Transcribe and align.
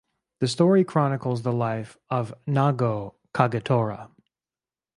The 0.39 0.47
story 0.47 0.83
chronicles 0.83 1.43
the 1.43 1.53
life 1.53 1.95
of 2.09 2.33
Nagao 2.47 3.13
Kagetora. 3.35 4.09